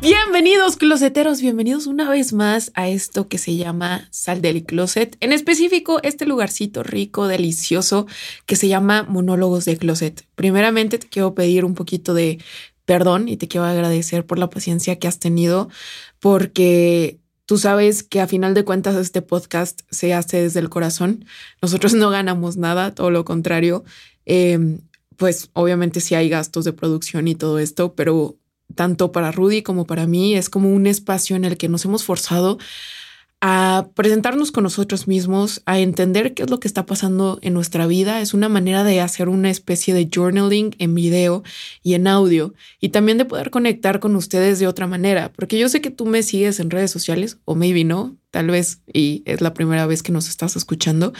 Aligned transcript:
Bienvenidos 0.00 0.76
closeteros, 0.76 1.40
bienvenidos 1.40 1.88
una 1.88 2.08
vez 2.08 2.32
más 2.32 2.70
a 2.74 2.88
esto 2.88 3.26
que 3.26 3.36
se 3.36 3.56
llama 3.56 4.06
Sal 4.12 4.40
del 4.40 4.64
Closet. 4.64 5.16
En 5.18 5.32
específico, 5.32 5.98
este 6.04 6.24
lugarcito 6.24 6.84
rico, 6.84 7.26
delicioso 7.26 8.06
que 8.46 8.54
se 8.54 8.68
llama 8.68 9.02
Monólogos 9.02 9.64
de 9.64 9.76
Closet. 9.76 10.24
Primeramente 10.36 10.98
te 10.98 11.08
quiero 11.08 11.34
pedir 11.34 11.64
un 11.64 11.74
poquito 11.74 12.14
de 12.14 12.38
perdón 12.84 13.28
y 13.28 13.36
te 13.36 13.48
quiero 13.48 13.66
agradecer 13.66 14.24
por 14.24 14.38
la 14.38 14.50
paciencia 14.50 15.00
que 15.00 15.08
has 15.08 15.18
tenido 15.18 15.68
porque 16.20 17.18
tú 17.44 17.58
sabes 17.58 18.04
que 18.04 18.20
a 18.20 18.28
final 18.28 18.54
de 18.54 18.64
cuentas 18.64 18.94
este 18.94 19.20
podcast 19.20 19.80
se 19.90 20.14
hace 20.14 20.40
desde 20.40 20.60
el 20.60 20.68
corazón. 20.68 21.24
Nosotros 21.60 21.94
no 21.94 22.08
ganamos 22.10 22.56
nada, 22.56 22.94
todo 22.94 23.10
lo 23.10 23.24
contrario. 23.24 23.82
Eh, 24.26 24.78
pues 25.18 25.50
obviamente 25.54 26.00
sí 26.00 26.14
hay 26.14 26.28
gastos 26.28 26.64
de 26.64 26.72
producción 26.72 27.26
y 27.26 27.34
todo 27.34 27.58
esto, 27.58 27.94
pero 27.94 28.37
tanto 28.74 29.12
para 29.12 29.32
Rudy 29.32 29.62
como 29.62 29.86
para 29.86 30.06
mí, 30.06 30.34
es 30.34 30.50
como 30.50 30.72
un 30.72 30.86
espacio 30.86 31.36
en 31.36 31.44
el 31.44 31.56
que 31.56 31.68
nos 31.68 31.84
hemos 31.84 32.04
forzado 32.04 32.58
a 33.40 33.90
presentarnos 33.94 34.50
con 34.50 34.64
nosotros 34.64 35.06
mismos, 35.06 35.62
a 35.64 35.78
entender 35.78 36.34
qué 36.34 36.42
es 36.42 36.50
lo 36.50 36.58
que 36.58 36.66
está 36.66 36.86
pasando 36.86 37.38
en 37.40 37.54
nuestra 37.54 37.86
vida. 37.86 38.20
Es 38.20 38.34
una 38.34 38.48
manera 38.48 38.82
de 38.82 39.00
hacer 39.00 39.28
una 39.28 39.48
especie 39.48 39.94
de 39.94 40.08
journaling 40.12 40.74
en 40.78 40.94
video 40.94 41.44
y 41.82 41.94
en 41.94 42.08
audio 42.08 42.54
y 42.80 42.88
también 42.88 43.16
de 43.16 43.24
poder 43.24 43.50
conectar 43.50 44.00
con 44.00 44.16
ustedes 44.16 44.58
de 44.58 44.66
otra 44.66 44.88
manera, 44.88 45.32
porque 45.32 45.58
yo 45.58 45.68
sé 45.68 45.80
que 45.80 45.90
tú 45.90 46.04
me 46.04 46.24
sigues 46.24 46.58
en 46.58 46.70
redes 46.70 46.90
sociales 46.90 47.38
o 47.44 47.54
maybe 47.54 47.84
no, 47.84 48.16
tal 48.32 48.48
vez 48.48 48.80
y 48.92 49.22
es 49.24 49.40
la 49.40 49.54
primera 49.54 49.86
vez 49.86 50.02
que 50.02 50.12
nos 50.12 50.28
estás 50.28 50.56
escuchando. 50.56 51.12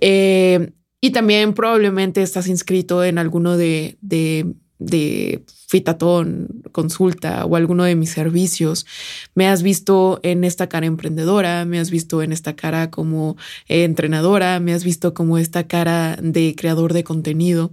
Eh, 0.00 0.70
y 1.00 1.10
también 1.10 1.54
probablemente 1.54 2.22
estás 2.22 2.46
inscrito 2.48 3.04
en 3.04 3.18
alguno 3.18 3.56
de, 3.56 3.98
de 4.00 4.54
de 4.78 5.44
Fitatón, 5.66 6.62
consulta 6.72 7.44
o 7.44 7.56
alguno 7.56 7.84
de 7.84 7.94
mis 7.94 8.10
servicios. 8.10 8.86
Me 9.34 9.46
has 9.48 9.62
visto 9.62 10.20
en 10.22 10.44
esta 10.44 10.68
cara 10.68 10.86
emprendedora, 10.86 11.64
me 11.64 11.78
has 11.78 11.90
visto 11.90 12.22
en 12.22 12.32
esta 12.32 12.56
cara 12.56 12.90
como 12.90 13.36
entrenadora, 13.66 14.60
me 14.60 14.72
has 14.72 14.84
visto 14.84 15.14
como 15.14 15.38
esta 15.38 15.66
cara 15.66 16.16
de 16.22 16.54
creador 16.56 16.92
de 16.92 17.04
contenido. 17.04 17.72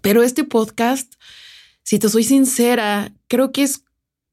Pero 0.00 0.22
este 0.22 0.44
podcast, 0.44 1.14
si 1.82 1.98
te 1.98 2.08
soy 2.08 2.24
sincera, 2.24 3.12
creo 3.26 3.50
que 3.50 3.62
es 3.62 3.82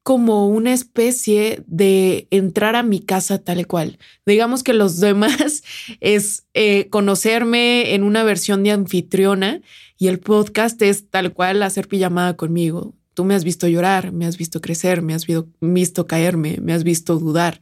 como 0.05 0.47
una 0.47 0.71
especie 0.71 1.63
de 1.65 2.27
entrar 2.29 2.75
a 2.75 2.83
mi 2.83 2.99
casa 2.99 3.39
tal 3.39 3.65
cual. 3.65 3.97
Digamos 4.23 4.61
que 4.61 4.73
los 4.73 4.99
demás 4.99 5.63
es 5.99 6.45
eh, 6.53 6.89
conocerme 6.91 7.95
en 7.95 8.03
una 8.03 8.23
versión 8.23 8.61
de 8.61 8.69
anfitriona 8.69 9.61
y 9.97 10.05
el 10.09 10.19
podcast 10.19 10.79
es 10.83 11.09
tal 11.09 11.33
cual 11.33 11.63
hacer 11.63 11.87
pijamada 11.87 12.37
conmigo. 12.37 12.93
Tú 13.15 13.25
me 13.25 13.33
has 13.33 13.43
visto 13.43 13.67
llorar, 13.67 14.11
me 14.11 14.27
has 14.27 14.37
visto 14.37 14.61
crecer, 14.61 15.01
me 15.01 15.15
has 15.15 15.25
visto, 15.59 16.05
caerme, 16.05 16.59
me 16.61 16.73
has 16.73 16.83
visto 16.83 17.17
dudar. 17.17 17.59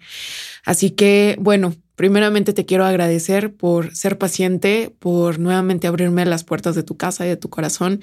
Así 0.66 0.92
que, 0.92 1.38
bueno, 1.40 1.74
primeramente 1.96 2.52
te 2.52 2.66
quiero 2.66 2.84
agradecer 2.84 3.56
por 3.56 3.96
ser 3.96 4.18
paciente, 4.18 4.94
por 5.00 5.40
nuevamente 5.40 5.88
abrirme 5.88 6.26
las 6.26 6.44
puertas 6.44 6.76
de 6.76 6.84
tu 6.84 6.98
casa 6.98 7.26
y 7.26 7.30
de 7.30 7.38
tu 7.38 7.50
corazón, 7.50 8.02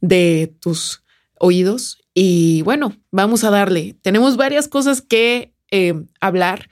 de 0.00 0.54
tus 0.60 1.04
oídos 1.38 2.01
y 2.14 2.62
bueno, 2.62 2.94
vamos 3.10 3.44
a 3.44 3.50
darle. 3.50 3.96
Tenemos 4.02 4.36
varias 4.36 4.68
cosas 4.68 5.00
que 5.02 5.52
eh, 5.70 5.94
hablar. 6.20 6.68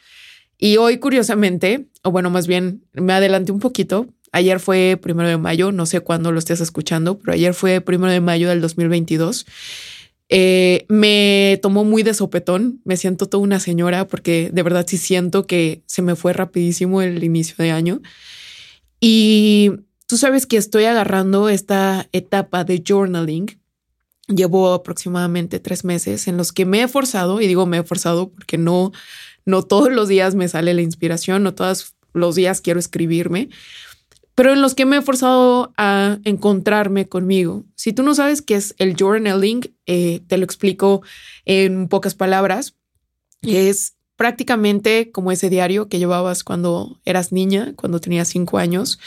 Y 0.58 0.76
hoy, 0.76 0.98
curiosamente, 0.98 1.88
o 2.02 2.10
bueno, 2.10 2.30
más 2.30 2.46
bien 2.46 2.84
me 2.92 3.12
adelanté 3.12 3.52
un 3.52 3.60
poquito. 3.60 4.06
Ayer 4.32 4.60
fue 4.60 4.98
primero 5.00 5.28
de 5.28 5.38
mayo, 5.38 5.72
no 5.72 5.86
sé 5.86 6.00
cuándo 6.00 6.30
lo 6.30 6.38
estés 6.38 6.60
escuchando, 6.60 7.18
pero 7.18 7.32
ayer 7.32 7.54
fue 7.54 7.80
primero 7.80 8.12
de 8.12 8.20
mayo 8.20 8.48
del 8.48 8.60
2022. 8.60 9.46
Eh, 10.28 10.84
me 10.88 11.58
tomó 11.62 11.82
muy 11.84 12.04
de 12.04 12.14
sopetón, 12.14 12.80
me 12.84 12.96
siento 12.96 13.26
toda 13.26 13.42
una 13.42 13.58
señora 13.58 14.06
porque 14.06 14.50
de 14.52 14.62
verdad 14.62 14.86
sí 14.86 14.96
siento 14.96 15.46
que 15.46 15.82
se 15.86 16.02
me 16.02 16.14
fue 16.14 16.32
rapidísimo 16.32 17.02
el 17.02 17.24
inicio 17.24 17.56
de 17.58 17.72
año. 17.72 18.00
Y 19.00 19.72
tú 20.06 20.18
sabes 20.18 20.46
que 20.46 20.58
estoy 20.58 20.84
agarrando 20.84 21.48
esta 21.48 22.06
etapa 22.12 22.64
de 22.64 22.84
journaling 22.86 23.59
Llevo 24.34 24.72
aproximadamente 24.72 25.60
tres 25.60 25.84
meses 25.84 26.28
en 26.28 26.36
los 26.36 26.52
que 26.52 26.64
me 26.64 26.82
he 26.82 26.88
forzado, 26.88 27.40
y 27.40 27.46
digo 27.46 27.66
me 27.66 27.78
he 27.78 27.82
forzado 27.82 28.30
porque 28.30 28.58
no, 28.58 28.92
no 29.44 29.62
todos 29.62 29.90
los 29.90 30.08
días 30.08 30.34
me 30.34 30.48
sale 30.48 30.72
la 30.72 30.82
inspiración, 30.82 31.42
no 31.42 31.54
todos 31.54 31.94
los 32.12 32.34
días 32.36 32.60
quiero 32.60 32.80
escribirme, 32.80 33.48
pero 34.34 34.52
en 34.52 34.62
los 34.62 34.74
que 34.74 34.86
me 34.86 34.96
he 34.96 35.02
forzado 35.02 35.72
a 35.76 36.18
encontrarme 36.24 37.06
conmigo. 37.06 37.64
Si 37.74 37.92
tú 37.92 38.02
no 38.02 38.14
sabes 38.14 38.40
qué 38.40 38.54
es 38.54 38.74
el 38.78 38.96
journaling, 38.96 39.74
eh, 39.86 40.20
te 40.26 40.38
lo 40.38 40.44
explico 40.44 41.02
en 41.44 41.88
pocas 41.88 42.14
palabras. 42.14 42.74
Es 43.42 43.96
prácticamente 44.16 45.10
como 45.12 45.32
ese 45.32 45.50
diario 45.50 45.88
que 45.88 45.98
llevabas 45.98 46.44
cuando 46.44 47.00
eras 47.04 47.32
niña, 47.32 47.72
cuando 47.76 48.00
tenías 48.00 48.28
cinco 48.28 48.58
años, 48.58 48.98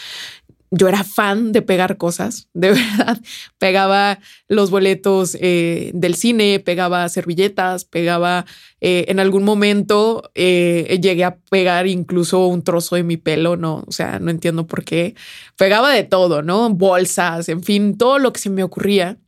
yo 0.76 0.88
era 0.88 1.04
fan 1.04 1.52
de 1.52 1.62
pegar 1.62 1.98
cosas, 1.98 2.50
de 2.54 2.72
verdad. 2.72 3.20
Pegaba 3.60 4.20
los 4.48 4.72
boletos 4.72 5.38
eh, 5.40 5.92
del 5.94 6.16
cine, 6.16 6.60
pegaba 6.60 7.08
servilletas, 7.10 7.86
pegaba 7.86 8.46
eh, 8.82 9.06
en 9.08 9.20
algún 9.20 9.44
momento 9.44 10.32
eh, 10.34 11.00
llegué 11.02 11.26
a 11.26 11.38
pegar 11.38 11.86
incluso 11.86 12.48
un 12.48 12.64
trozo 12.64 12.96
de 12.96 13.04
mi 13.04 13.18
pelo, 13.18 13.56
no, 13.56 13.84
o 13.88 13.92
sea, 13.92 14.18
no 14.20 14.32
entiendo 14.32 14.66
por 14.66 14.84
qué. 14.84 15.16
Pegaba 15.58 15.92
de 15.94 16.04
todo, 16.04 16.42
¿no? 16.42 16.72
Bolsas, 16.72 17.50
en 17.50 17.62
fin, 17.62 17.96
todo 17.96 18.18
lo 18.18 18.34
que 18.34 18.40
se 18.40 18.50
me 18.50 18.64
ocurría. 18.64 19.20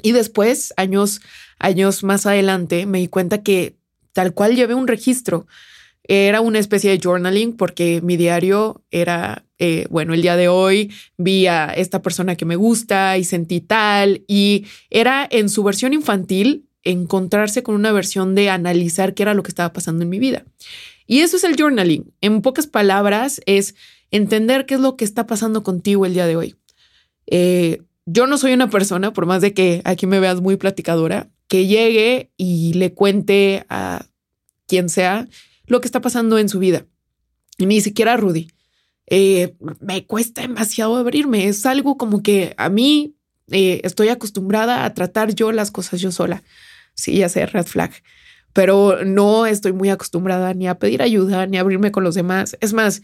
Y 0.00 0.12
después, 0.12 0.72
años, 0.76 1.20
años 1.58 2.04
más 2.04 2.24
adelante, 2.24 2.86
me 2.86 2.98
di 2.98 3.08
cuenta 3.08 3.42
que 3.42 3.76
tal 4.12 4.32
cual 4.32 4.54
llevé 4.54 4.74
un 4.74 4.86
registro. 4.86 5.48
Era 6.08 6.40
una 6.40 6.58
especie 6.58 6.90
de 6.90 6.98
journaling 6.98 7.56
porque 7.56 8.00
mi 8.02 8.16
diario 8.16 8.82
era 8.90 9.44
eh, 9.58 9.86
bueno, 9.90 10.14
el 10.14 10.22
día 10.22 10.36
de 10.36 10.48
hoy 10.48 10.92
vi 11.16 11.46
a 11.46 11.66
esta 11.66 12.00
persona 12.00 12.36
que 12.36 12.44
me 12.44 12.56
gusta 12.56 13.18
y 13.18 13.24
sentí 13.24 13.60
tal, 13.60 14.22
y 14.28 14.66
era 14.88 15.26
en 15.30 15.48
su 15.48 15.64
versión 15.64 15.92
infantil 15.92 16.66
encontrarse 16.84 17.62
con 17.62 17.74
una 17.74 17.92
versión 17.92 18.34
de 18.34 18.50
analizar 18.50 19.14
qué 19.14 19.24
era 19.24 19.34
lo 19.34 19.42
que 19.42 19.50
estaba 19.50 19.72
pasando 19.72 20.04
en 20.04 20.08
mi 20.08 20.18
vida. 20.18 20.44
Y 21.06 21.20
eso 21.20 21.36
es 21.36 21.44
el 21.44 21.56
journaling. 21.56 22.12
En 22.20 22.40
pocas 22.40 22.66
palabras, 22.66 23.40
es 23.46 23.74
entender 24.10 24.64
qué 24.64 24.74
es 24.74 24.80
lo 24.80 24.96
que 24.96 25.04
está 25.04 25.26
pasando 25.26 25.62
contigo 25.62 26.06
el 26.06 26.14
día 26.14 26.26
de 26.26 26.36
hoy. 26.36 26.54
Eh, 27.26 27.82
yo 28.06 28.26
no 28.26 28.38
soy 28.38 28.52
una 28.52 28.70
persona, 28.70 29.12
por 29.12 29.26
más 29.26 29.42
de 29.42 29.52
que 29.52 29.82
aquí 29.84 30.06
me 30.06 30.20
veas 30.20 30.40
muy 30.40 30.56
platicadora, 30.56 31.28
que 31.48 31.66
llegue 31.66 32.30
y 32.36 32.74
le 32.74 32.94
cuente 32.94 33.66
a 33.68 34.06
quien 34.66 34.88
sea 34.88 35.26
lo 35.68 35.80
que 35.80 35.88
está 35.88 36.00
pasando 36.00 36.38
en 36.38 36.48
su 36.48 36.58
vida. 36.58 36.86
Y 37.56 37.66
ni 37.66 37.80
siquiera 37.80 38.16
Rudy. 38.16 38.48
Eh, 39.06 39.54
me 39.80 40.04
cuesta 40.04 40.42
demasiado 40.42 40.96
abrirme. 40.96 41.48
Es 41.48 41.64
algo 41.64 41.96
como 41.96 42.22
que 42.22 42.54
a 42.58 42.68
mí 42.68 43.14
eh, 43.50 43.80
estoy 43.84 44.08
acostumbrada 44.08 44.84
a 44.84 44.94
tratar 44.94 45.34
yo 45.34 45.52
las 45.52 45.70
cosas 45.70 46.00
yo 46.00 46.12
sola. 46.12 46.42
Sí, 46.94 47.18
ya 47.18 47.28
sé, 47.28 47.46
red 47.46 47.64
flag, 47.64 47.92
pero 48.52 49.04
no 49.04 49.46
estoy 49.46 49.72
muy 49.72 49.88
acostumbrada 49.88 50.52
ni 50.52 50.66
a 50.66 50.78
pedir 50.78 51.00
ayuda 51.00 51.46
ni 51.46 51.56
a 51.56 51.60
abrirme 51.60 51.92
con 51.92 52.04
los 52.04 52.14
demás. 52.14 52.56
Es 52.60 52.72
más, 52.72 53.02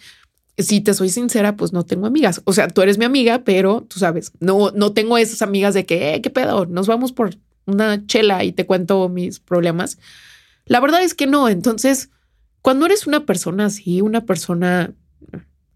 si 0.59 0.81
te 0.81 0.95
soy 0.95 1.09
sincera, 1.09 1.57
pues 1.57 1.73
no 1.73 1.85
tengo 1.85 2.07
amigas. 2.07 2.43
O 2.45 2.53
sea, 2.53 2.69
tú 2.69 2.83
eres 2.83 2.99
mi 2.99 3.05
amiga, 3.05 3.43
pero 3.45 3.83
tú 3.89 3.99
sabes, 3.99 4.33
no, 4.41 4.71
no 4.73 4.93
tengo 4.93 5.17
esas 5.17 5.43
amigas 5.43 5.75
de 5.75 5.87
que, 5.87 6.15
eh, 6.15 6.23
¿qué 6.23 6.31
pedo? 6.31 6.67
Nos 6.67 6.87
vamos 6.87 7.13
por 7.13 7.37
una 7.67 8.07
chela 8.07 8.45
y 8.45 8.53
te 8.53 8.67
cuento 8.67 9.09
mis 9.09 9.41
problemas. 9.41 9.99
La 10.67 10.81
verdad 10.81 11.03
es 11.03 11.15
que 11.15 11.27
no. 11.27 11.49
Entonces, 11.49 12.11
cuando 12.65 12.87
eres 12.87 13.07
una 13.07 13.27
persona 13.27 13.67
así, 13.67 14.01
una 14.01 14.25
persona 14.25 14.95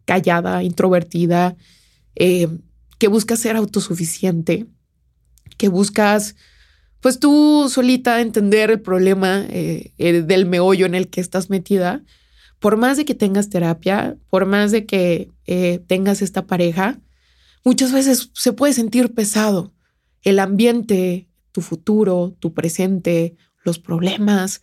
callada, 0.06 0.62
introvertida, 0.62 1.54
eh, 2.14 2.48
que 2.98 3.08
buscas 3.08 3.40
ser 3.40 3.56
autosuficiente, 3.56 4.64
que 5.58 5.68
buscas, 5.68 6.34
pues 7.00 7.20
tú 7.20 7.68
solita 7.68 8.22
entender 8.22 8.70
el 8.70 8.80
problema 8.80 9.44
eh, 9.50 9.92
del 9.98 10.46
meollo 10.46 10.86
en 10.86 10.94
el 10.94 11.08
que 11.08 11.20
estás 11.20 11.50
metida, 11.50 12.02
por 12.58 12.78
más 12.78 12.96
de 12.96 13.04
que 13.04 13.14
tengas 13.14 13.50
terapia, 13.50 14.16
por 14.30 14.46
más 14.46 14.72
de 14.72 14.86
que 14.86 15.30
eh, 15.46 15.80
tengas 15.88 16.22
esta 16.22 16.46
pareja, 16.46 16.98
muchas 17.66 17.92
veces 17.92 18.30
se 18.32 18.54
puede 18.54 18.72
sentir 18.72 19.12
pesado 19.12 19.74
el 20.22 20.38
ambiente, 20.38 21.28
tu 21.52 21.60
futuro, 21.60 22.34
tu 22.40 22.54
presente, 22.54 23.36
los 23.62 23.78
problemas, 23.78 24.62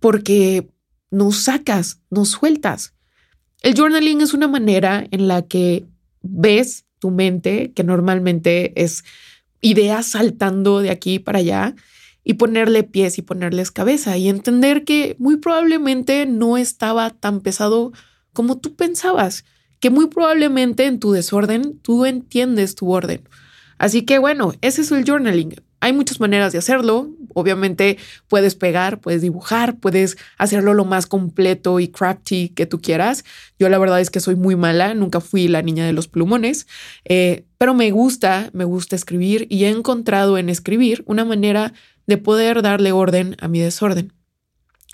porque 0.00 0.68
nos 1.10 1.44
sacas, 1.44 2.00
nos 2.10 2.30
sueltas. 2.30 2.94
El 3.62 3.74
journaling 3.74 4.20
es 4.20 4.34
una 4.34 4.48
manera 4.48 5.06
en 5.10 5.28
la 5.28 5.42
que 5.42 5.86
ves 6.22 6.86
tu 6.98 7.10
mente, 7.10 7.72
que 7.72 7.84
normalmente 7.84 8.80
es 8.82 9.04
ideas 9.60 10.06
saltando 10.06 10.80
de 10.80 10.90
aquí 10.90 11.18
para 11.18 11.38
allá, 11.38 11.74
y 12.22 12.34
ponerle 12.34 12.84
pies 12.84 13.18
y 13.18 13.22
ponerles 13.22 13.70
cabeza 13.70 14.16
y 14.16 14.28
entender 14.28 14.84
que 14.84 15.16
muy 15.18 15.36
probablemente 15.36 16.26
no 16.26 16.56
estaba 16.56 17.10
tan 17.10 17.40
pesado 17.40 17.92
como 18.32 18.58
tú 18.58 18.74
pensabas, 18.76 19.44
que 19.80 19.90
muy 19.90 20.06
probablemente 20.08 20.84
en 20.84 21.00
tu 21.00 21.12
desorden 21.12 21.78
tú 21.80 22.04
entiendes 22.04 22.74
tu 22.74 22.92
orden. 22.92 23.22
Así 23.78 24.02
que 24.02 24.18
bueno, 24.18 24.52
ese 24.60 24.82
es 24.82 24.92
el 24.92 25.04
journaling. 25.04 25.56
Hay 25.80 25.94
muchas 25.94 26.20
maneras 26.20 26.52
de 26.52 26.58
hacerlo. 26.58 27.08
Obviamente 27.32 27.96
puedes 28.28 28.54
pegar, 28.54 29.00
puedes 29.00 29.22
dibujar, 29.22 29.78
puedes 29.78 30.18
hacerlo 30.36 30.74
lo 30.74 30.84
más 30.84 31.06
completo 31.06 31.80
y 31.80 31.88
crafty 31.88 32.50
que 32.50 32.66
tú 32.66 32.80
quieras. 32.80 33.24
Yo 33.58 33.68
la 33.70 33.78
verdad 33.78 34.00
es 34.00 34.10
que 34.10 34.20
soy 34.20 34.36
muy 34.36 34.56
mala, 34.56 34.94
nunca 34.94 35.20
fui 35.20 35.48
la 35.48 35.62
niña 35.62 35.86
de 35.86 35.94
los 35.94 36.06
plumones, 36.06 36.66
eh, 37.04 37.46
pero 37.56 37.72
me 37.72 37.90
gusta, 37.90 38.50
me 38.52 38.64
gusta 38.64 38.94
escribir 38.94 39.46
y 39.48 39.64
he 39.64 39.70
encontrado 39.70 40.36
en 40.36 40.50
escribir 40.50 41.02
una 41.06 41.24
manera 41.24 41.72
de 42.06 42.18
poder 42.18 42.60
darle 42.60 42.92
orden 42.92 43.36
a 43.40 43.48
mi 43.48 43.60
desorden. 43.60 44.12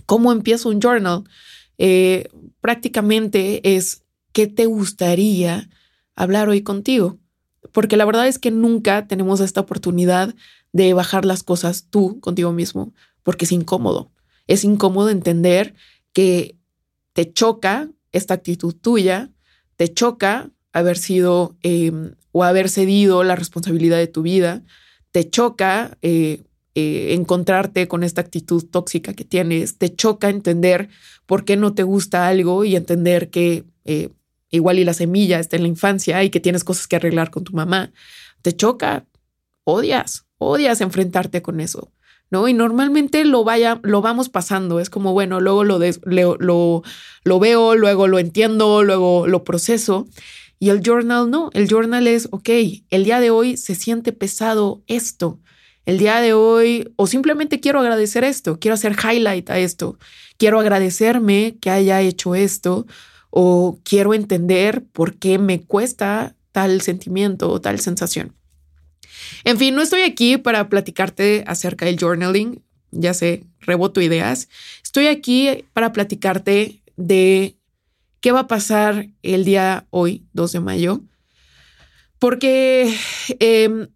¿Cómo 0.07 0.31
empiezo 0.31 0.69
un 0.69 0.81
journal? 0.81 1.25
Eh, 1.79 2.29
prácticamente 2.61 3.77
es 3.77 4.05
qué 4.33 4.47
te 4.47 4.67
gustaría 4.67 5.69
hablar 6.15 6.49
hoy 6.49 6.63
contigo 6.63 7.19
porque 7.73 7.97
la 7.97 8.05
verdad 8.05 8.27
es 8.27 8.39
que 8.39 8.51
nunca 8.51 9.07
tenemos 9.07 9.41
esta 9.41 9.61
oportunidad 9.61 10.35
de 10.73 10.93
bajar 10.95 11.25
las 11.25 11.43
cosas 11.43 11.87
tú 11.91 12.21
contigo 12.21 12.53
mismo, 12.53 12.93
porque 13.23 13.45
es 13.45 13.53
incómodo. 13.53 14.13
Es 14.47 14.65
incómodo 14.65 15.11
entender 15.11 15.75
que 16.13 16.57
te 17.13 17.33
choca 17.33 17.91
esta 18.13 18.35
actitud 18.35 18.75
tuya, 18.75 19.31
te 19.77 19.93
choca 19.93 20.51
haber 20.73 20.99
sido 20.99 21.57
em, 21.63 22.15
o 22.33 22.45
haber 22.45 22.69
cedido 22.69 23.25
la 23.25 23.37
responsabilidad 23.37 23.97
de 23.97 24.07
tu 24.07 24.23
vida, 24.23 24.63
te 25.11 25.29
choca 25.29 25.97
eh, 26.03 26.43
eh, 26.75 27.15
encontrarte 27.15 27.89
con 27.89 28.03
esta 28.03 28.21
actitud 28.21 28.63
tóxica 28.71 29.15
que 29.15 29.25
tienes, 29.25 29.79
te 29.79 29.95
choca 29.95 30.29
entender 30.29 30.91
por 31.25 31.47
qué 31.47 31.57
no 31.57 31.75
te 31.75 31.83
gusta 31.83 32.29
algo 32.29 32.65
y 32.65 32.77
entender 32.77 33.31
que 33.31 33.65
eh, 33.87 34.11
igual 34.51 34.79
y 34.79 34.85
la 34.85 34.95
semilla 34.95 35.41
está 35.41 35.57
en 35.57 35.63
la 35.63 35.69
infancia 35.69 36.23
y 36.25 36.31
que 36.31 36.41
tienes 36.41 36.65
cosas 36.65 36.87
que 36.87 36.97
arreglar 36.97 37.31
con 37.31 37.45
tu 37.45 37.53
mamá, 37.53 37.93
te 38.43 38.55
choca, 38.55 39.07
odias, 39.65 40.27
odias 40.39 40.81
enfrentarte 40.81 41.43
con 41.43 41.61
eso. 41.61 41.93
¿no? 42.31 42.49
Y 42.49 42.55
normalmente 42.55 43.25
lo 43.25 43.45
vaya, 43.45 43.81
lo 43.83 44.01
vamos 44.01 44.29
pasando. 44.29 44.81
Es 44.81 44.91
como, 44.91 45.13
bueno, 45.13 45.41
luego 45.41 45.65
lo, 45.65 45.79
lo, 46.05 46.83
lo, 47.25 47.39
veo, 47.39 47.75
luego 47.77 48.09
lo 48.09 48.19
entiendo, 48.19 48.83
luego 48.83 49.27
lo 49.27 49.45
proceso. 49.45 50.09
Y 50.59 50.71
el 50.71 50.81
journal 50.83 51.31
no, 51.31 51.51
el 51.53 51.69
journal 51.69 52.07
es, 52.07 52.29
ok, 52.31 52.49
el 52.91 53.05
día 53.05 53.21
de 53.21 53.31
hoy 53.31 53.57
se 53.57 53.75
siente 53.75 54.13
pesado 54.13 54.83
esto. 54.87 55.41
El 55.85 55.99
día 55.99 56.21
de 56.21 56.33
hoy, 56.33 56.93
o 56.97 57.07
simplemente 57.07 57.61
quiero 57.61 57.79
agradecer 57.79 58.25
esto, 58.25 58.59
quiero 58.59 58.75
hacer 58.75 58.97
highlight 58.97 59.51
a 59.51 59.59
esto, 59.59 59.99
quiero 60.37 60.59
agradecerme 60.59 61.59
que 61.61 61.71
haya 61.71 62.01
hecho 62.01 62.35
esto, 62.35 62.87
o 63.39 63.79
quiero 63.85 64.15
entender 64.15 64.87
por 64.95 65.19
qué 65.19 65.39
me 65.39 65.63
cuesta 65.63 66.35
tal 66.53 66.81
sentimiento 66.81 67.51
o 67.51 67.61
tal 67.61 67.81
sensación. 67.81 68.35
En 69.45 69.59
fin, 69.59 69.75
no 69.75 69.83
estoy 69.83 70.05
aquí 70.05 70.39
para 70.39 70.71
platicarte 70.71 71.45
acerca 71.47 71.85
del 71.85 71.99
journaling, 71.99 72.63
ya 72.93 73.13
sé, 73.13 73.45
reboto 73.61 74.01
ideas. 74.01 74.49
Estoy 74.83 75.09
aquí 75.09 75.67
para 75.75 75.93
platicarte 75.93 76.83
de 76.97 77.59
qué 78.21 78.33
va 78.33 78.41
a 78.41 78.49
pasar 78.49 79.09
el 79.23 79.45
día 79.45 79.87
hoy, 79.91 80.25
2 80.33 80.53
de 80.53 80.61
mayo, 80.61 81.03
porque 82.19 82.91
em, 83.39 83.89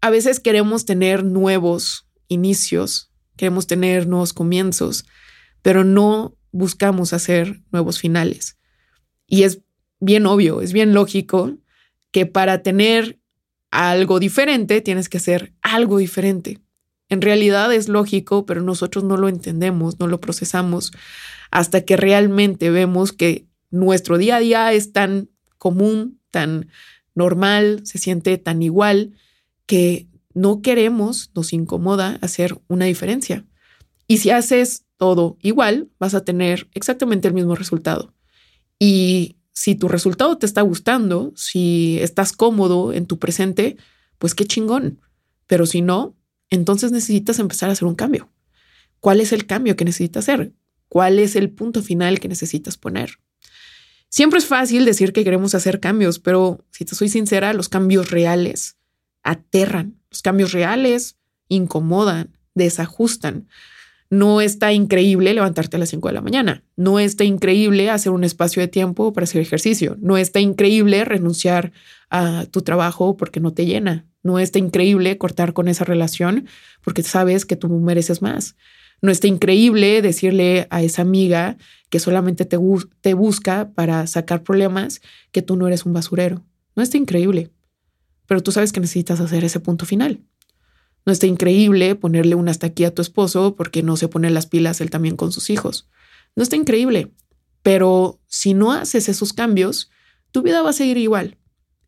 a 0.00 0.08
veces 0.08 0.40
queremos 0.40 0.86
tener 0.86 1.22
nuevos 1.22 2.08
inicios, 2.28 3.10
queremos 3.36 3.66
tener 3.66 4.06
nuevos 4.06 4.32
comienzos, 4.32 5.04
pero 5.60 5.84
no 5.84 6.34
buscamos 6.50 7.12
hacer 7.12 7.60
nuevos 7.72 7.98
finales. 7.98 8.56
Y 9.30 9.44
es 9.44 9.60
bien 10.00 10.26
obvio, 10.26 10.60
es 10.60 10.74
bien 10.74 10.92
lógico 10.92 11.56
que 12.10 12.26
para 12.26 12.62
tener 12.62 13.18
algo 13.70 14.18
diferente 14.18 14.80
tienes 14.80 15.08
que 15.08 15.18
hacer 15.18 15.54
algo 15.62 15.98
diferente. 15.98 16.58
En 17.08 17.22
realidad 17.22 17.72
es 17.72 17.88
lógico, 17.88 18.44
pero 18.44 18.60
nosotros 18.60 19.04
no 19.04 19.16
lo 19.16 19.28
entendemos, 19.28 20.00
no 20.00 20.08
lo 20.08 20.20
procesamos 20.20 20.92
hasta 21.52 21.82
que 21.82 21.96
realmente 21.96 22.70
vemos 22.70 23.12
que 23.12 23.46
nuestro 23.70 24.18
día 24.18 24.36
a 24.36 24.40
día 24.40 24.72
es 24.72 24.92
tan 24.92 25.30
común, 25.58 26.20
tan 26.32 26.68
normal, 27.14 27.82
se 27.84 27.98
siente 27.98 28.36
tan 28.36 28.62
igual 28.62 29.12
que 29.66 30.08
no 30.34 30.60
queremos, 30.60 31.30
nos 31.36 31.52
incomoda 31.52 32.18
hacer 32.20 32.60
una 32.66 32.86
diferencia. 32.86 33.44
Y 34.08 34.18
si 34.18 34.30
haces 34.30 34.86
todo 34.96 35.36
igual, 35.40 35.88
vas 36.00 36.14
a 36.14 36.24
tener 36.24 36.68
exactamente 36.74 37.28
el 37.28 37.34
mismo 37.34 37.54
resultado. 37.54 38.12
Y 38.80 39.36
si 39.52 39.74
tu 39.74 39.88
resultado 39.88 40.38
te 40.38 40.46
está 40.46 40.62
gustando, 40.62 41.32
si 41.36 41.98
estás 42.00 42.32
cómodo 42.32 42.92
en 42.92 43.06
tu 43.06 43.18
presente, 43.18 43.76
pues 44.18 44.34
qué 44.34 44.46
chingón. 44.46 45.00
Pero 45.46 45.66
si 45.66 45.82
no, 45.82 46.16
entonces 46.48 46.90
necesitas 46.90 47.38
empezar 47.38 47.68
a 47.68 47.72
hacer 47.72 47.86
un 47.86 47.94
cambio. 47.94 48.32
¿Cuál 48.98 49.20
es 49.20 49.32
el 49.32 49.46
cambio 49.46 49.76
que 49.76 49.84
necesitas 49.84 50.24
hacer? 50.24 50.54
¿Cuál 50.88 51.18
es 51.18 51.36
el 51.36 51.50
punto 51.50 51.82
final 51.82 52.20
que 52.20 52.28
necesitas 52.28 52.78
poner? 52.78 53.18
Siempre 54.08 54.38
es 54.38 54.46
fácil 54.46 54.84
decir 54.84 55.12
que 55.12 55.24
queremos 55.24 55.54
hacer 55.54 55.78
cambios, 55.78 56.18
pero 56.18 56.64
si 56.70 56.84
te 56.84 56.94
soy 56.94 57.08
sincera, 57.08 57.52
los 57.52 57.68
cambios 57.68 58.10
reales 58.10 58.76
aterran. 59.22 60.00
Los 60.10 60.22
cambios 60.22 60.52
reales 60.52 61.16
incomodan, 61.48 62.36
desajustan. 62.54 63.46
No 64.10 64.40
está 64.40 64.72
increíble 64.72 65.32
levantarte 65.32 65.76
a 65.76 65.78
las 65.78 65.90
5 65.90 66.08
de 66.08 66.14
la 66.14 66.20
mañana. 66.20 66.64
No 66.76 66.98
está 66.98 67.22
increíble 67.22 67.90
hacer 67.90 68.10
un 68.10 68.24
espacio 68.24 68.60
de 68.60 68.66
tiempo 68.66 69.12
para 69.12 69.24
hacer 69.24 69.40
ejercicio. 69.40 69.96
No 70.00 70.16
está 70.16 70.40
increíble 70.40 71.04
renunciar 71.04 71.72
a 72.10 72.46
tu 72.50 72.62
trabajo 72.62 73.16
porque 73.16 73.38
no 73.38 73.52
te 73.52 73.66
llena. 73.66 74.06
No 74.24 74.40
está 74.40 74.58
increíble 74.58 75.16
cortar 75.16 75.52
con 75.52 75.68
esa 75.68 75.84
relación 75.84 76.48
porque 76.82 77.04
sabes 77.04 77.46
que 77.46 77.54
tú 77.54 77.68
mereces 77.68 78.20
más. 78.20 78.56
No 79.00 79.12
está 79.12 79.28
increíble 79.28 80.02
decirle 80.02 80.66
a 80.70 80.82
esa 80.82 81.02
amiga 81.02 81.56
que 81.88 82.00
solamente 82.00 82.44
te, 82.44 82.58
te 83.00 83.14
busca 83.14 83.70
para 83.74 84.06
sacar 84.08 84.42
problemas 84.42 85.00
que 85.30 85.40
tú 85.40 85.56
no 85.56 85.68
eres 85.68 85.86
un 85.86 85.92
basurero. 85.92 86.44
No 86.74 86.82
está 86.82 86.96
increíble. 86.96 87.50
Pero 88.26 88.42
tú 88.42 88.50
sabes 88.50 88.72
que 88.72 88.80
necesitas 88.80 89.20
hacer 89.20 89.44
ese 89.44 89.60
punto 89.60 89.86
final. 89.86 90.20
No 91.06 91.12
está 91.12 91.26
increíble 91.26 91.94
ponerle 91.94 92.34
un 92.34 92.48
hasta 92.48 92.68
aquí 92.68 92.84
a 92.84 92.94
tu 92.94 93.02
esposo 93.02 93.56
porque 93.56 93.82
no 93.82 93.96
se 93.96 94.08
pone 94.08 94.30
las 94.30 94.46
pilas 94.46 94.80
él 94.80 94.90
también 94.90 95.16
con 95.16 95.32
sus 95.32 95.50
hijos. 95.50 95.88
No 96.36 96.42
está 96.42 96.56
increíble, 96.56 97.12
pero 97.62 98.20
si 98.26 98.54
no 98.54 98.72
haces 98.72 99.08
esos 99.08 99.32
cambios, 99.32 99.90
tu 100.30 100.42
vida 100.42 100.62
va 100.62 100.70
a 100.70 100.74
seguir 100.74 100.98
igual. 100.98 101.38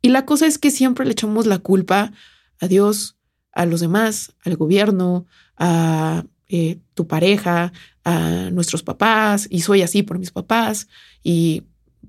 Y 0.00 0.09
la 0.09 0.25
cosa 0.25 0.47
es 0.47 0.59
que 0.59 0.71
siempre 0.71 1.04
le 1.04 1.12
echamos 1.12 1.47
la 1.47 1.59
culpa 1.59 2.12
a 2.61 2.69
Dios, 2.69 3.16
a 3.52 3.66
los 3.66 3.81
demás, 3.81 4.35
al 4.45 4.57
gobierno, 4.57 5.26
a 5.57 6.25
eh, 6.49 6.81
tu 6.95 7.07
pareja, 7.07 7.73
a 8.04 8.50
nuestros 8.50 8.83
papás, 8.83 9.47
y 9.49 9.61
soy 9.61 9.83
así 9.83 10.02
por 10.02 10.19
mis 10.19 10.31
papás, 10.31 10.88
y 11.23 11.62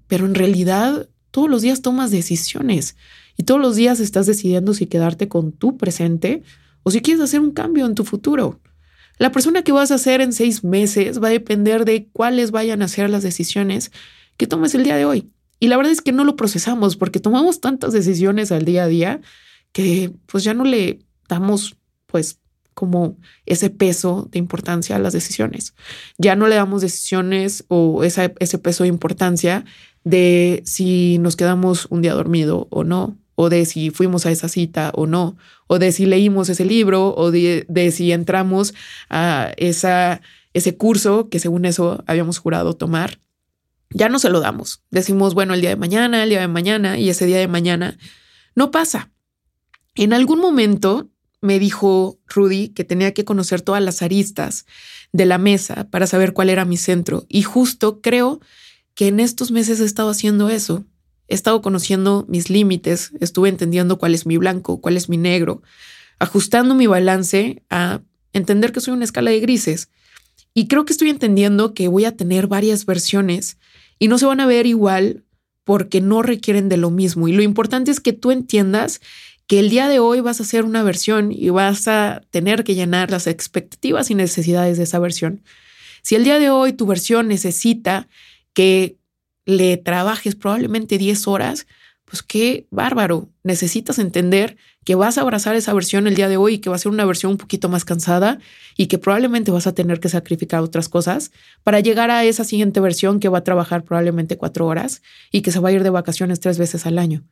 pero 0.07 0.25
en 0.25 0.35
realidad 0.35 1.07
todos 1.31 1.49
los 1.49 1.61
días 1.61 1.81
tomas 1.81 2.11
decisiones 2.11 2.95
y 3.37 3.43
todos 3.43 3.61
los 3.61 3.75
días 3.75 3.99
estás 3.99 4.25
decidiendo 4.25 4.73
si 4.73 4.85
quedarte 4.85 5.27
con 5.27 5.51
tu 5.51 5.77
presente 5.77 6.43
o 6.83 6.91
si 6.91 7.01
quieres 7.01 7.23
hacer 7.23 7.39
un 7.39 7.51
cambio 7.51 7.85
en 7.85 7.95
tu 7.95 8.03
futuro. 8.03 8.61
La 9.17 9.31
persona 9.31 9.63
que 9.63 9.71
vas 9.71 9.91
a 9.91 9.95
hacer 9.95 10.21
en 10.21 10.33
seis 10.33 10.63
meses 10.63 11.21
va 11.21 11.27
a 11.27 11.31
depender 11.31 11.85
de 11.85 12.07
cuáles 12.11 12.51
vayan 12.51 12.81
a 12.81 12.87
ser 12.87 13.09
las 13.09 13.23
decisiones 13.23 13.91
que 14.37 14.47
tomes 14.47 14.75
el 14.75 14.83
día 14.83 14.95
de 14.95 15.05
hoy. 15.05 15.31
Y 15.59 15.67
la 15.67 15.77
verdad 15.77 15.91
es 15.91 16.01
que 16.01 16.11
no 16.11 16.23
lo 16.23 16.35
procesamos 16.35 16.97
porque 16.97 17.19
tomamos 17.19 17.61
tantas 17.61 17.93
decisiones 17.93 18.51
al 18.51 18.65
día 18.65 18.83
a 18.83 18.87
día 18.87 19.21
que 19.71 20.11
pues 20.25 20.43
ya 20.43 20.53
no 20.53 20.65
le 20.65 20.99
damos 21.29 21.77
pues 22.07 22.39
como 22.73 23.17
ese 23.45 23.69
peso 23.69 24.27
de 24.31 24.39
importancia 24.39 24.95
a 24.95 24.99
las 24.99 25.13
decisiones. 25.13 25.75
Ya 26.17 26.35
no 26.35 26.47
le 26.47 26.55
damos 26.55 26.81
decisiones 26.81 27.65
o 27.67 28.03
ese 28.03 28.29
peso 28.29 28.83
de 28.83 28.89
importancia 28.89 29.63
de 30.03 30.63
si 30.65 31.17
nos 31.19 31.35
quedamos 31.35 31.87
un 31.89 32.01
día 32.01 32.13
dormido 32.13 32.67
o 32.71 32.83
no, 32.83 33.17
o 33.43 33.49
de 33.49 33.65
si 33.65 33.89
fuimos 33.89 34.25
a 34.25 34.31
esa 34.31 34.47
cita 34.47 34.91
o 34.95 35.05
no, 35.05 35.37
o 35.67 35.79
de 35.79 35.91
si 35.91 36.05
leímos 36.05 36.47
ese 36.49 36.63
libro, 36.65 37.13
o 37.15 37.29
de, 37.29 37.91
si 37.91 38.11
entramos 38.11 38.73
a 39.09 39.51
esa, 39.57 40.21
ese 40.53 40.77
curso 40.77 41.29
que 41.29 41.39
según 41.39 41.65
eso 41.65 42.03
habíamos 42.07 42.37
jurado 42.37 42.73
tomar. 42.73 43.19
Ya 43.89 44.09
no 44.09 44.17
se 44.17 44.29
lo 44.29 44.39
damos. 44.39 44.81
Decimos, 44.91 45.33
bueno, 45.33 45.53
el 45.53 45.61
día 45.61 45.71
de 45.71 45.75
mañana, 45.75 46.23
el 46.23 46.29
día 46.29 46.39
de 46.39 46.47
mañana, 46.47 46.97
y 46.97 47.09
ese 47.09 47.25
día 47.25 47.37
de 47.37 47.47
mañana 47.47 47.97
no 48.55 48.71
pasa. 48.71 49.11
En 49.95 50.13
algún 50.13 50.39
momento 50.39 51.09
me 51.41 51.59
dijo 51.59 52.19
Rudy 52.27 52.69
que 52.69 52.85
tenía 52.85 53.13
que 53.13 53.25
conocer 53.25 53.61
todas 53.61 53.83
las 53.83 54.01
aristas 54.01 54.65
de 55.11 55.25
la 55.25 55.37
mesa 55.37 55.89
para 55.91 56.07
saber 56.07 56.31
cuál 56.33 56.49
era 56.49 56.63
mi 56.63 56.77
centro. 56.77 57.25
Y 57.27 57.43
justo 57.43 57.99
creo 58.01 58.39
que 58.95 59.09
en 59.09 59.19
estos 59.19 59.51
meses 59.51 59.81
he 59.81 59.85
estado 59.85 60.09
haciendo 60.09 60.49
eso. 60.49 60.85
He 61.33 61.35
estado 61.35 61.63
conociendo 61.63 62.27
mis 62.29 62.51
límites, 62.51 63.11
estuve 63.19 63.49
entendiendo 63.49 63.97
cuál 63.97 64.13
es 64.13 64.27
mi 64.27 64.37
blanco, 64.37 64.79
cuál 64.81 64.97
es 64.97 65.09
mi 65.09 65.17
negro, 65.17 65.63
ajustando 66.19 66.75
mi 66.75 66.85
balance 66.85 67.63
a 67.71 68.01
entender 68.33 68.71
que 68.71 68.81
soy 68.81 68.93
una 68.93 69.03
escala 69.03 69.31
de 69.31 69.39
grises. 69.39 69.89
Y 70.53 70.67
creo 70.67 70.85
que 70.85 70.93
estoy 70.93 71.09
entendiendo 71.09 71.73
que 71.73 71.87
voy 71.87 72.05
a 72.05 72.15
tener 72.15 72.45
varias 72.45 72.85
versiones 72.85 73.57
y 73.97 74.09
no 74.09 74.19
se 74.19 74.27
van 74.27 74.41
a 74.41 74.45
ver 74.45 74.67
igual 74.67 75.23
porque 75.63 76.01
no 76.01 76.21
requieren 76.21 76.69
de 76.69 76.77
lo 76.77 76.91
mismo. 76.91 77.27
Y 77.27 77.33
lo 77.33 77.41
importante 77.41 77.89
es 77.89 77.99
que 77.99 78.13
tú 78.13 78.29
entiendas 78.29 79.01
que 79.47 79.57
el 79.57 79.71
día 79.71 79.87
de 79.87 79.97
hoy 79.97 80.21
vas 80.21 80.39
a 80.39 80.43
hacer 80.43 80.65
una 80.65 80.83
versión 80.83 81.31
y 81.31 81.49
vas 81.49 81.87
a 81.87 82.21
tener 82.29 82.63
que 82.63 82.75
llenar 82.75 83.09
las 83.09 83.25
expectativas 83.25 84.11
y 84.11 84.13
necesidades 84.13 84.77
de 84.77 84.83
esa 84.83 84.99
versión. 84.99 85.41
Si 86.03 86.13
el 86.13 86.25
día 86.25 86.37
de 86.37 86.51
hoy 86.51 86.73
tu 86.73 86.85
versión 86.85 87.27
necesita 87.27 88.07
que 88.53 88.97
le 89.45 89.77
trabajes 89.77 90.35
probablemente 90.35 90.97
10 90.97 91.27
horas, 91.27 91.67
pues 92.05 92.21
qué 92.21 92.67
bárbaro. 92.69 93.29
Necesitas 93.43 93.99
entender 93.99 94.57
que 94.85 94.95
vas 94.95 95.17
a 95.17 95.21
abrazar 95.21 95.55
esa 95.55 95.73
versión 95.73 96.07
el 96.07 96.15
día 96.15 96.29
de 96.29 96.37
hoy 96.37 96.55
y 96.55 96.57
que 96.59 96.69
va 96.69 96.75
a 96.75 96.79
ser 96.79 96.91
una 96.91 97.05
versión 97.05 97.31
un 97.31 97.37
poquito 97.37 97.69
más 97.69 97.85
cansada 97.85 98.39
y 98.77 98.87
que 98.87 98.97
probablemente 98.97 99.51
vas 99.51 99.67
a 99.67 99.73
tener 99.73 99.99
que 99.99 100.09
sacrificar 100.09 100.61
otras 100.61 100.89
cosas 100.89 101.31
para 101.63 101.79
llegar 101.79 102.11
a 102.11 102.23
esa 102.25 102.43
siguiente 102.43 102.79
versión 102.79 103.19
que 103.19 103.29
va 103.29 103.39
a 103.39 103.43
trabajar 103.43 103.83
probablemente 103.83 104.37
cuatro 104.37 104.67
horas 104.67 105.01
y 105.31 105.41
que 105.41 105.51
se 105.51 105.59
va 105.59 105.69
a 105.69 105.71
ir 105.71 105.83
de 105.83 105.89
vacaciones 105.89 106.39
tres 106.39 106.57
veces 106.57 106.85
al 106.85 106.99
año. 106.99 107.23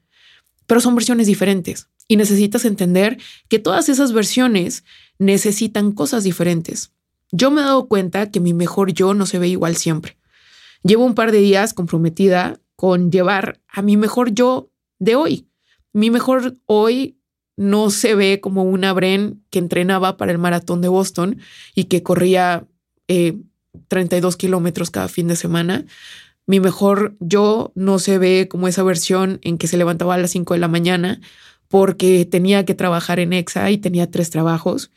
Pero 0.68 0.80
son 0.80 0.96
versiones 0.96 1.27
diferentes 1.27 1.89
y 2.08 2.15
necesitas 2.15 2.65
entender 2.65 3.18
que 3.50 3.60
todas 3.60 3.89
esas 3.89 4.13
versiones 4.13 4.84
necesitan 5.20 5.91
cosas 5.91 6.24
diferentes. 6.24 6.91
Yo 7.32 7.51
me 7.51 7.62
he 7.62 7.63
dado 7.63 7.88
cuenta 7.88 8.32
que 8.32 8.39
mi 8.39 8.53
mejor 8.53 8.94
yo 8.94 9.13
no 9.13 9.25
se 9.25 9.39
ve 9.39 9.48
igual 9.48 9.75
siempre. 9.75 10.18
Llevo 10.84 11.06
un 11.06 11.16
par 11.16 11.32
de 11.32 11.40
días 11.40 11.74
comprometida 11.74 12.60
con 12.76 13.12
llevar 13.12 13.60
a 13.68 13.82
mi 13.82 13.98
mejor 13.98 14.34
yo 14.34 14.72
de 15.00 15.16
hoy. 15.16 15.48
Mi 15.94 16.10
mejor 16.10 16.58
hoy 16.66 17.18
no 17.58 17.92
se 17.92 18.16
ve 18.16 18.40
como 18.42 18.64
una 18.64 18.94
Bren 18.94 19.44
que 19.50 19.60
entrenaba 19.60 20.18
para 20.18 20.32
el 20.32 20.40
maratón 20.40 20.82
de 20.82 20.88
Boston 20.88 21.38
y 21.76 21.86
que 21.86 22.02
corría 22.02 22.66
32 23.08 24.34
eh, 24.34 24.38
kilómetros 24.38 24.90
cada 24.90 25.08
fin 25.08 25.28
de 25.28 25.36
semana. 25.36 25.86
Mi 26.48 26.60
mejor 26.60 27.16
yo 27.20 27.72
no 27.76 28.00
se 28.00 28.18
ve 28.18 28.48
como 28.50 28.68
esa 28.68 28.84
versión 28.84 29.40
en 29.44 29.58
que 29.58 29.68
se 29.68 29.78
levantaba 29.78 30.16
a 30.16 30.18
las 30.18 30.32
5 30.32 30.56
de 30.56 30.60
la 30.60 30.68
mañana 30.68 31.22
porque 31.68 32.26
tenía 32.26 32.66
que 32.66 32.74
trabajar 32.74 33.20
en 33.20 33.34
EXA 33.34 33.70
y 33.70 33.78
tenía 33.78 34.10
tres 34.10 34.30
trabajos. 34.30 34.92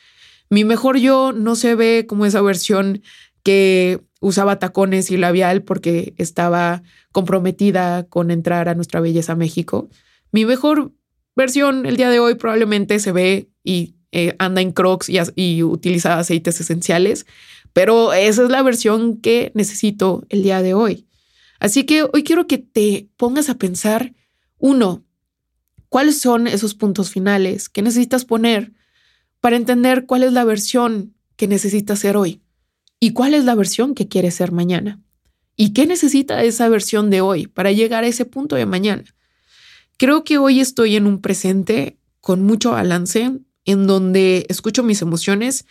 Mi 0.49 0.65
mejor 0.65 0.99
yo 0.99 1.33
no 1.33 1.55
se 1.57 1.75
ve 1.75 2.07
como 2.09 2.27
esa 2.27 2.41
versión 2.41 3.03
que 3.43 4.01
usaba 4.25 4.59
tacones 4.59 5.11
y 5.11 5.19
labial 5.19 5.63
porque 5.63 6.15
estaba 6.17 6.83
comprometida 7.13 8.05
con 8.05 8.31
entrar 8.31 8.71
a 8.71 8.75
nuestra 8.75 9.01
belleza 9.01 9.35
México. 9.35 9.91
Mi 10.33 10.47
mejor 10.47 10.93
versión 11.37 11.85
el 11.85 11.99
día 11.99 12.09
de 12.09 12.21
hoy 12.21 12.35
probablemente 12.35 12.99
se 13.01 13.13
ve 13.13 13.51
y 13.63 13.97
eh, 14.13 14.35
anda 14.39 14.63
en 14.63 14.73
crocs 14.73 15.11
y, 15.11 15.19
y 15.37 15.63
utiliza 15.63 16.19
aceites 16.19 16.59
esenciales, 16.59 17.27
pero 17.75 18.15
esa 18.15 18.45
es 18.45 18.49
la 18.49 18.63
versión 18.63 19.19
que 19.19 19.53
necesito 19.55 20.25
el 20.31 20.43
día 20.43 20.63
de 20.63 20.73
hoy. 20.73 21.07
Así 21.61 21.85
que 21.85 22.05
hoy 22.05 22.25
quiero 22.25 22.47
que 22.47 22.57
te 22.57 23.11
pongas 23.19 23.51
a 23.51 23.59
pensar, 23.59 24.15
uno, 24.57 25.05
¿cuáles 25.91 26.19
son 26.19 26.47
esos 26.47 26.75
puntos 26.75 27.11
finales 27.11 27.69
que 27.69 27.83
necesitas 27.83 28.25
poner 28.25 28.73
para 29.41 29.57
entender 29.57 30.07
cuál 30.07 30.23
es 30.23 30.33
la 30.33 30.45
versión 30.45 31.15
que 31.37 31.47
necesitas 31.47 31.99
ser 31.99 32.17
hoy? 32.17 32.41
Y 33.05 33.11
cuál 33.11 33.35
es 33.35 33.45
la 33.45 33.55
versión 33.55 33.95
que 33.95 34.09
quiere 34.09 34.31
ser 34.31 34.51
mañana. 34.51 34.99
¿Y 35.57 35.75
qué 35.75 35.85
necesita 35.85 36.43
esa 36.43 36.71
versión 36.71 37.11
de 37.11 37.21
hoy 37.21 37.47
para 37.47 37.71
llegar 37.71 38.03
a 38.03 38.07
ese 38.07 38.25
punto 38.25 38.57
de 38.57 38.65
mañana? 38.65 39.05
Creo 39.99 40.25
que 40.25 40.39
hoy 40.39 40.59
estoy 40.59 40.97
en 40.97 41.07
un 41.07 41.21
presente 41.21 41.99
con 42.23 42.43
mucho 42.43 42.71
balance, 42.71 43.31
en 43.67 43.87
donde 43.87 44.47
escucho 44.49 44.83
mis 44.83 45.03
emociones, 45.03 45.67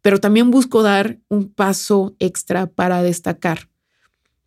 pero 0.00 0.20
también 0.20 0.52
busco 0.52 0.84
dar 0.84 1.18
un 1.28 1.52
paso 1.52 2.14
extra 2.20 2.68
para 2.68 3.02
destacar. 3.02 3.68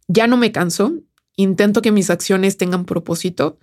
Ya 0.07 0.25
no 0.25 0.37
me 0.37 0.53
canso, 0.53 0.93
intento 1.35 1.81
que 1.81 1.91
mis 1.91 2.09
acciones 2.09 2.55
tengan 2.55 2.85
propósito, 2.85 3.59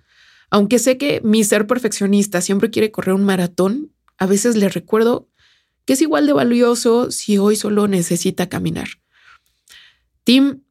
aunque 0.51 0.77
sé 0.77 0.99
que 0.99 1.19
mi 1.23 1.43
ser 1.43 1.65
perfeccionista 1.65 2.41
siempre 2.41 2.69
quiere 2.69 2.91
correr 2.91 3.15
un 3.15 3.25
maratón, 3.25 3.91
a 4.19 4.27
veces 4.27 4.55
le 4.55 4.69
recuerdo 4.69 5.29
que 5.87 5.93
es 5.93 6.01
igual 6.01 6.27
de 6.27 6.33
valioso 6.33 7.11
si 7.11 7.37
hoy 7.37 7.55
solo 7.55 7.87
necesita 7.87 8.49
caminar. 8.49 8.89
Tim, 10.25 10.63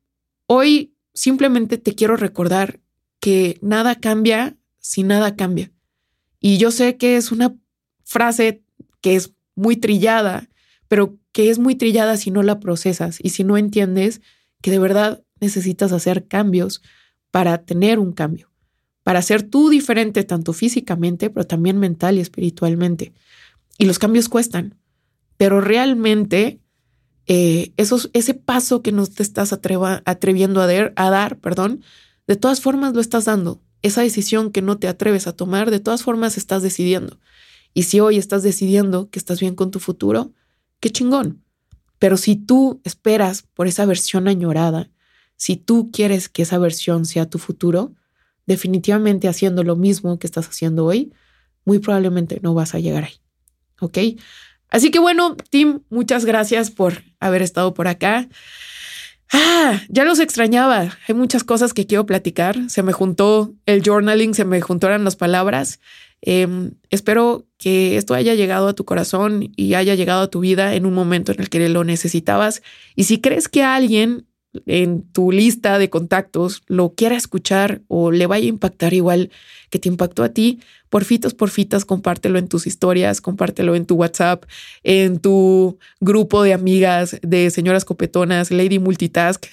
hoy 0.47 0.95
simplemente 1.15 1.79
te 1.79 1.95
quiero 1.95 2.19
recordar 2.19 2.81
que 3.19 3.59
nada 3.63 3.95
cambia 3.95 4.59
si 4.79 5.05
nada 5.05 5.35
cambia. 5.35 5.73
Y 6.39 6.59
yo 6.59 6.71
sé 6.71 6.99
que 6.99 7.17
es 7.17 7.33
una 7.33 7.57
frase 8.05 8.63
que 9.01 9.17
es 9.17 9.33
muy 9.55 9.79
trillada, 9.79 10.51
pero 10.87 11.19
que 11.33 11.49
es 11.49 11.59
muy 11.59 11.77
trillada 11.77 12.19
si 12.19 12.31
no 12.31 12.43
la 12.43 12.61
procesas 12.61 13.17
y 13.23 13.31
si 13.31 13.43
no 13.43 13.57
entiendes 13.57 14.21
que 14.61 14.71
de 14.71 14.79
verdad 14.79 15.25
necesitas 15.41 15.93
hacer 15.93 16.29
cambios 16.29 16.83
para 17.31 17.65
tener 17.65 17.99
un 17.99 18.13
cambio, 18.13 18.53
para 19.03 19.23
ser 19.23 19.45
tú 19.45 19.71
diferente 19.71 20.25
tanto 20.25 20.53
físicamente, 20.53 21.31
pero 21.31 21.47
también 21.47 21.79
mental 21.79 22.19
y 22.19 22.21
espiritualmente. 22.21 23.15
Y 23.79 23.87
los 23.87 23.99
cambios 23.99 24.29
cuestan 24.29 24.77
pero 25.37 25.61
realmente 25.61 26.61
eh, 27.27 27.73
ese 27.77 28.35
paso 28.35 28.83
que 28.83 28.93
no 28.93 29.07
te 29.07 29.23
estás 29.23 29.53
atreviendo 29.53 30.63
a, 30.63 30.67
a 30.97 31.11
dar, 31.11 31.39
perdón, 31.39 31.83
de 32.27 32.37
todas 32.37 32.61
formas 32.61 32.95
lo 32.95 33.01
estás 33.01 33.25
dando. 33.25 33.63
Esa 33.83 34.03
decisión 34.03 34.51
que 34.51 34.63
no 34.63 34.79
te 34.79 34.89
atreves 34.89 35.27
a 35.27 35.33
tomar, 35.33 35.71
de 35.71 35.81
todas 35.81 36.03
formas 36.03 36.37
estás 36.37 36.63
decidiendo. 36.63 37.19
Y 37.75 37.85
si 37.85 38.01
hoy 38.01 38.17
estás 38.17 38.43
decidiendo 38.43 39.11
que 39.11 39.19
estás 39.19 39.41
bien 39.41 39.55
con 39.55 39.71
tu 39.71 39.81
futuro, 39.81 40.33
qué 40.81 40.91
chingón. 40.91 41.43
Pero 41.99 42.17
si 42.17 42.37
tú 42.37 42.81
esperas 42.85 43.43
por 43.55 43.67
esa 43.67 43.85
versión 43.87 44.29
añorada, 44.29 44.91
si 45.37 45.57
tú 45.57 45.91
quieres 45.93 46.29
que 46.29 46.43
esa 46.43 46.59
versión 46.59 47.05
sea 47.05 47.29
tu 47.29 47.39
futuro, 47.39 47.95
definitivamente 48.47 49.29
haciendo 49.29 49.63
lo 49.63 49.77
mismo 49.77 50.19
que 50.19 50.27
estás 50.27 50.49
haciendo 50.49 50.85
hoy, 50.85 51.13
muy 51.65 51.79
probablemente 51.79 52.41
no 52.43 52.55
vas 52.55 52.75
a 52.75 52.79
llegar 52.79 53.05
ahí. 53.05 53.15
¿Ok? 53.81 53.99
Así 54.71 54.91
que 54.91 54.99
bueno, 54.99 55.37
Tim, 55.51 55.81
muchas 55.91 56.25
gracias 56.25 56.71
por 56.71 57.03
haber 57.21 57.43
estado 57.43 57.75
por 57.75 57.89
acá. 57.89 58.29
Ah, 59.33 59.83
ya 59.89 60.05
los 60.05 60.21
extrañaba. 60.21 60.97
Hay 61.09 61.15
muchas 61.15 61.45
cosas 61.45 61.75
que 61.75 61.87
quiero 61.87 62.07
platicar. 62.07 62.71
Se 62.71 62.83
me 62.83 62.93
juntó 62.93 63.55
el 63.67 63.83
journaling, 63.83 64.35
se 64.35 64.45
me 64.45 64.61
juntaron 64.61 65.05
las 65.05 65.17
palabras. 65.17 65.81
Em, 66.23 66.73
espero 66.91 67.47
que 67.59 67.97
esto 67.97 68.15
haya 68.15 68.35
llegado 68.35 68.69
a 68.69 68.75
tu 68.75 68.85
corazón 68.85 69.53
y 69.57 69.75
haya 69.75 69.95
llegado 69.95 70.23
a 70.23 70.31
tu 70.31 70.41
vida 70.41 70.75
en 70.75 70.87
un 70.87 70.95
momento 70.95 71.33
en 71.33 71.41
el 71.41 71.49
que 71.49 71.69
lo 71.69 71.85
necesitabas. 71.85 72.63
Y 72.95 73.05
si 73.05 73.21
crees 73.21 73.49
que 73.49 73.63
alguien 73.63 74.27
en 74.67 75.03
tu 75.13 75.33
lista 75.33 75.79
de 75.79 75.91
contactos 75.91 76.63
lo 76.67 76.95
quiera 76.95 77.17
escuchar 77.17 77.83
o 77.89 78.11
le 78.11 78.27
vaya 78.27 78.47
a 78.47 78.49
impactar 78.49 78.95
igual 78.95 79.31
que 79.71 79.79
te 79.79 79.89
impactó 79.89 80.23
a 80.23 80.31
ti, 80.31 80.61
porfitas, 80.89 81.35
porfitas, 81.35 81.85
compártelo 81.85 82.39
en 82.39 82.49
tus 82.49 82.67
historias, 82.67 83.21
compártelo 83.21 83.75
en 83.75 83.87
tu 83.87 83.97
WhatsApp, 83.97 84.45
en 84.83 85.19
tu 85.19 85.79
grupo 86.01 86.43
de 86.43 86.53
amigas 86.53 87.19
de 87.23 87.51
señoras 87.51 87.85
copetonas, 87.85 88.51
Lady 88.51 88.79
Multitask, 88.79 89.47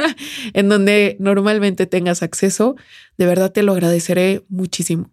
en 0.54 0.68
donde 0.68 1.16
normalmente 1.20 1.86
tengas 1.86 2.22
acceso. 2.22 2.76
De 3.16 3.26
verdad 3.26 3.52
te 3.52 3.62
lo 3.62 3.72
agradeceré 3.72 4.44
muchísimo. 4.48 5.10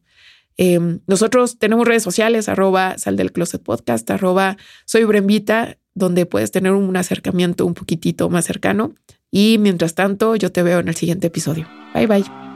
Em, 0.58 1.00
nosotros 1.06 1.60
tenemos 1.60 1.86
redes 1.86 2.04
sociales, 2.04 2.48
arroba 2.48 2.98
sal 2.98 3.18
del 3.18 3.32
closet 3.32 3.62
podcast, 3.62 4.10
arroba 4.10 4.58
soy 4.86 5.04
Brembita, 5.04 5.78
donde 5.94 6.26
puedes 6.26 6.52
tener 6.52 6.72
un 6.72 6.96
acercamiento 6.96 7.66
un 7.66 7.74
poquitito 7.74 8.30
más 8.30 8.46
cercano. 8.46 8.94
Y 9.38 9.58
mientras 9.58 9.96
tanto, 9.96 10.38
yo 10.38 10.54
te 10.54 10.64
veo 10.64 10.80
en 10.80 10.88
el 10.88 10.96
siguiente 10.96 11.28
episodio. 11.28 11.68
Bye 11.94 12.08
bye. 12.08 12.55